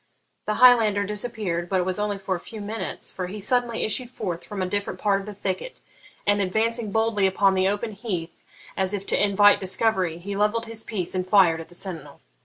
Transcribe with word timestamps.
The 0.47 0.55
Highlander 0.55 1.03
disappeared, 1.03 1.69
but 1.69 1.81
it 1.81 1.85
was 1.85 1.99
only 1.99 2.17
for 2.17 2.33
a 2.33 2.39
few 2.39 2.59
minutes, 2.59 3.11
for 3.11 3.27
he 3.27 3.39
suddenly 3.39 3.83
issued 3.85 4.09
forth 4.09 4.43
from 4.43 4.59
a 4.59 4.65
different 4.65 4.97
part 4.97 5.19
of 5.19 5.27
the 5.27 5.33
thicket, 5.35 5.79
and, 6.25 6.41
advancing 6.41 6.91
boldly 6.91 7.27
upon 7.27 7.53
the 7.53 7.67
open 7.67 7.91
heath 7.91 8.41
as 8.75 8.95
if 8.95 9.05
to 9.05 9.23
invite 9.23 9.59
discovery, 9.59 10.17
he 10.17 10.35
levelled 10.35 10.65
his 10.65 10.81
piece 10.81 11.13
and 11.13 11.27
fired 11.29 11.61
at 11.61 11.69
the 11.69 11.75
sentinel. 11.75 12.19